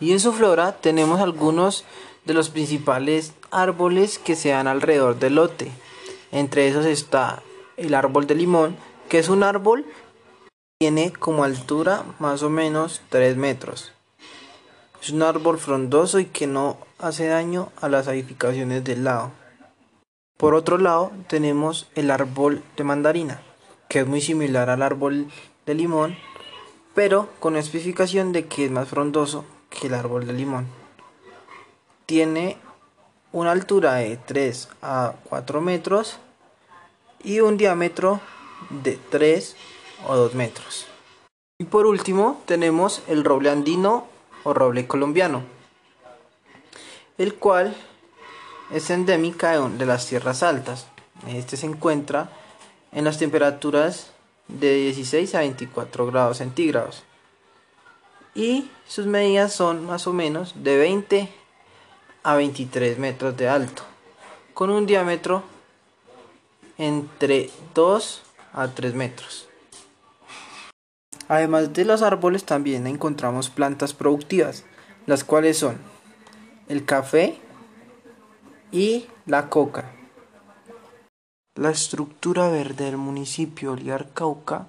[0.00, 1.84] Y en su flora tenemos algunos
[2.24, 5.70] de los principales árboles que se dan alrededor del lote.
[6.32, 7.42] Entre esos está
[7.76, 8.76] el árbol de limón,
[9.08, 13.92] que es un árbol que tiene como altura más o menos 3 metros.
[15.02, 19.32] Es un árbol frondoso y que no hace daño a las edificaciones del lado.
[20.38, 23.42] Por otro lado tenemos el árbol de mandarina,
[23.88, 25.26] que es muy similar al árbol
[25.66, 26.16] de limón,
[26.94, 30.66] pero con la especificación de que es más frondoso que el árbol de limón.
[32.04, 32.58] Tiene
[33.32, 36.18] una altura de 3 a 4 metros
[37.22, 38.20] y un diámetro
[38.68, 39.56] de 3
[40.06, 40.86] o 2 metros.
[41.58, 44.06] Y por último tenemos el roble andino
[44.44, 45.42] o roble colombiano,
[47.18, 47.76] el cual
[48.72, 50.86] es endémica de las tierras altas.
[51.28, 52.30] Este se encuentra
[52.92, 54.12] en las temperaturas
[54.48, 57.04] de 16 a 24 grados centígrados
[58.40, 61.28] y sus medidas son más o menos de 20
[62.22, 63.82] a 23 metros de alto
[64.54, 65.42] con un diámetro
[66.78, 68.22] entre 2
[68.54, 69.46] a 3 metros.
[71.28, 74.64] Además de los árboles también encontramos plantas productivas,
[75.04, 75.76] las cuales son
[76.68, 77.38] el café
[78.72, 79.92] y la coca.
[81.56, 84.68] La estructura verde del municipio Oliar Cauca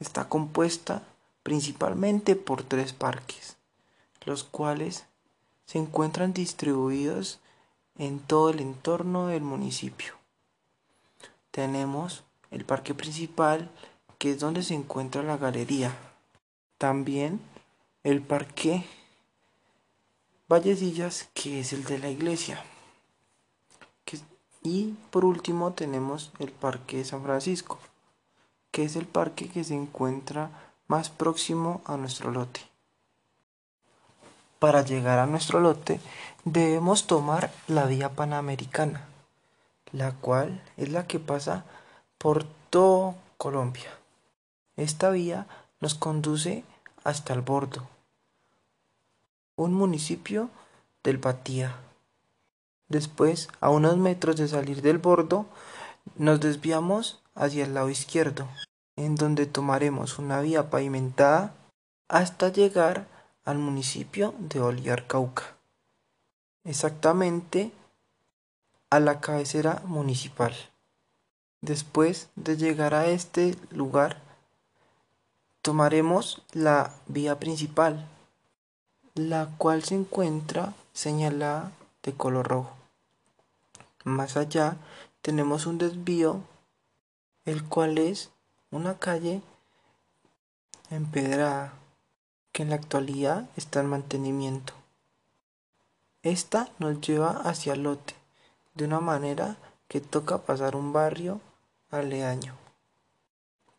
[0.00, 1.02] está compuesta
[1.44, 3.58] principalmente por tres parques,
[4.24, 5.04] los cuales
[5.66, 7.38] se encuentran distribuidos
[7.96, 10.14] en todo el entorno del municipio.
[11.52, 13.70] Tenemos el parque principal
[14.18, 15.94] que es donde se encuentra la galería.
[16.78, 17.40] También
[18.02, 18.84] el parque
[20.48, 22.64] Vallecillas, que es el de la iglesia.
[24.62, 27.78] y por último tenemos el parque San Francisco,
[28.70, 32.60] que es el parque que se encuentra más próximo a nuestro lote.
[34.58, 36.00] Para llegar a nuestro lote
[36.44, 39.06] debemos tomar la vía panamericana,
[39.92, 41.64] la cual es la que pasa
[42.18, 43.90] por todo Colombia.
[44.76, 45.46] Esta vía
[45.80, 46.64] nos conduce
[47.04, 47.86] hasta el Bordo,
[49.56, 50.48] un municipio
[51.02, 51.76] del Batía.
[52.88, 55.46] Después, a unos metros de salir del Bordo,
[56.16, 58.48] nos desviamos hacia el lado izquierdo,
[58.96, 61.54] en donde tomaremos una vía pavimentada
[62.08, 63.06] hasta llegar
[63.44, 65.56] al municipio de Oliar Cauca,
[66.64, 67.72] exactamente
[68.90, 70.54] a la cabecera municipal.
[71.60, 74.22] Después de llegar a este lugar,
[75.62, 78.06] tomaremos la vía principal,
[79.14, 81.72] la cual se encuentra señalada
[82.02, 82.76] de color rojo.
[84.04, 84.76] Más allá
[85.22, 86.42] tenemos un desvío,
[87.46, 88.30] el cual es
[88.74, 89.40] una calle
[90.90, 91.74] empedrada
[92.50, 94.72] que en la actualidad está en mantenimiento.
[96.24, 98.14] Esta nos lleva hacia lote,
[98.74, 101.40] de una manera que toca pasar un barrio
[101.90, 102.56] aledaño.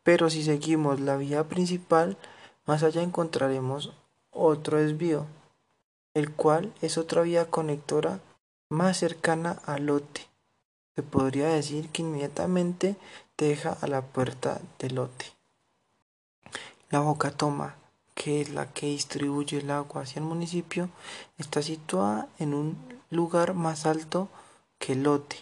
[0.04, 2.18] Pero si seguimos la vía principal,
[2.66, 3.92] más allá encontraremos
[4.32, 5.26] otro desvío,
[6.14, 8.22] el cual es otra vía conectora
[8.70, 10.30] más cercana al lote.
[10.96, 12.96] Se podría decir que inmediatamente
[13.38, 15.26] deja a la puerta del lote.
[16.90, 17.76] La boca toma,
[18.14, 20.90] que es la que distribuye el agua hacia el municipio,
[21.38, 22.78] está situada en un
[23.10, 24.30] lugar más alto
[24.80, 25.38] que el lote.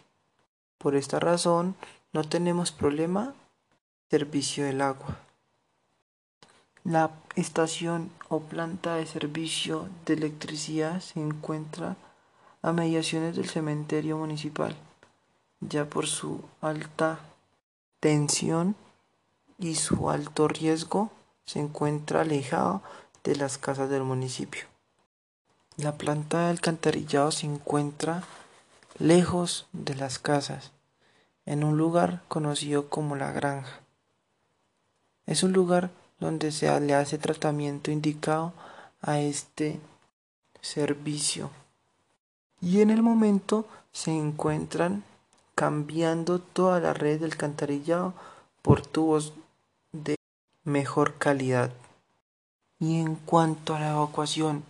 [0.80, 1.76] Por esta razón,
[2.12, 3.34] no tenemos problema
[4.14, 5.18] Servicio del agua.
[6.84, 11.96] La estación o planta de servicio de electricidad se encuentra
[12.62, 14.76] a mediaciones del cementerio municipal,
[15.70, 17.20] ya por su alta
[18.00, 18.76] tensión
[19.58, 21.12] y su alto riesgo
[21.46, 22.82] se encuentra alejado
[23.24, 24.66] de las casas del municipio.
[25.78, 28.24] La planta de alcantarillado se encuentra
[29.00, 30.72] lejos de las casas,
[31.46, 33.82] en un lugar conocido como la granja.
[35.26, 38.54] Es un lugar donde se le hace tratamiento indicado
[39.02, 39.80] a este
[40.62, 41.50] servicio.
[42.62, 45.04] Y en el momento se encuentran
[45.56, 48.14] cambiando toda la red del alcantarillado
[48.62, 49.34] por tubos
[49.92, 50.16] de
[50.64, 51.72] mejor calidad.
[52.80, 54.64] Y en cuanto a la evacuación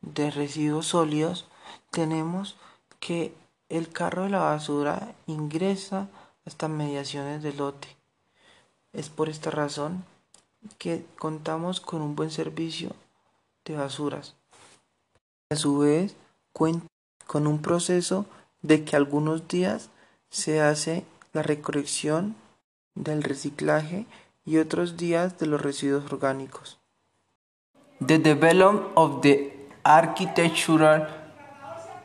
[0.00, 1.46] de residuos sólidos,
[1.90, 2.56] tenemos
[3.00, 3.34] que
[3.68, 6.08] el carro de la basura ingresa
[6.44, 7.98] hasta mediaciones del lote
[8.92, 10.04] es por esta razón
[10.78, 12.90] que contamos con un buen servicio
[13.64, 14.34] de basuras.
[15.50, 16.16] A su vez,
[16.52, 16.86] cuenta
[17.26, 18.26] con un proceso
[18.62, 19.90] de que algunos días
[20.30, 22.36] se hace la recolección
[22.94, 24.06] del reciclaje
[24.44, 26.78] y otros días de los residuos orgánicos.
[28.00, 29.52] The development of the
[29.84, 31.08] architectural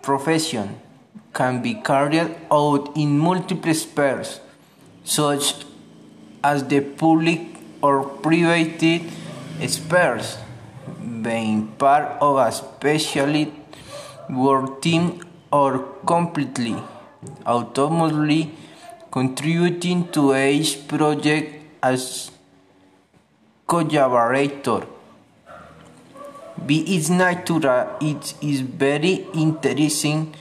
[0.01, 0.75] profession
[1.33, 4.41] can be carried out in multiple spheres,
[5.03, 5.65] such
[6.41, 7.41] as the public
[7.81, 9.01] or private
[9.67, 10.37] spheres,
[11.21, 13.51] being part of a specialist
[14.29, 15.19] work team
[15.51, 16.75] or completely
[17.45, 18.51] autonomously
[19.11, 22.31] contributing to each project as
[23.67, 24.87] collaborator.
[26.65, 30.33] Be its nature, it is very interesting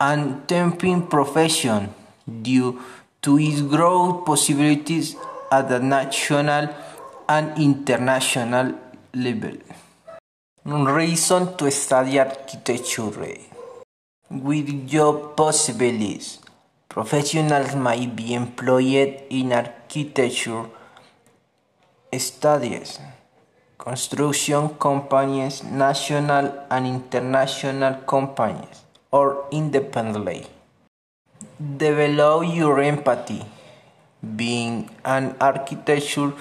[0.00, 1.94] and tempting profession
[2.42, 2.80] due
[3.22, 5.16] to its growth possibilities
[5.50, 6.68] at the national
[7.28, 8.74] and international
[9.14, 9.56] level.
[10.64, 13.38] Reason to study architecture.
[14.32, 16.38] With job possibilities,
[16.88, 20.64] professionals might be employed in architecture
[22.16, 22.98] studies,
[23.76, 30.46] construction companies, national and international companies, or independently.
[31.60, 33.44] Develop your empathy.
[34.24, 36.32] Being an architecture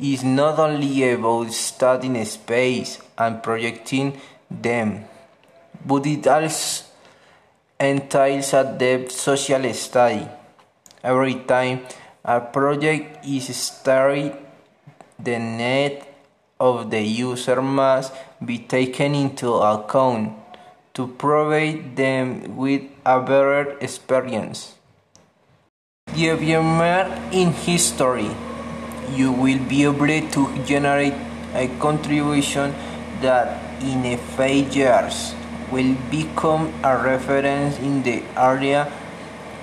[0.00, 4.20] is not only about studying space and projecting
[4.50, 5.04] them,
[5.86, 6.85] but it also
[7.78, 10.26] entails a depth social study.
[11.02, 11.80] Every time
[12.24, 14.36] a project is started,
[15.18, 16.02] the need
[16.58, 18.12] of the user must
[18.44, 20.32] be taken into account
[20.94, 24.74] to provide them with a better experience.
[26.14, 28.30] You in history,
[29.12, 31.12] you will be able to generate
[31.52, 32.74] a contribution
[33.20, 35.34] that in a few years
[35.70, 38.92] will become a reference in the area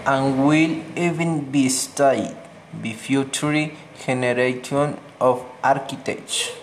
[0.05, 2.35] and will even be studied
[2.81, 3.71] by future
[4.05, 6.62] generations of architects.